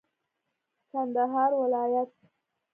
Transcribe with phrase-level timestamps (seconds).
[0.91, 2.09] کندهار ولايت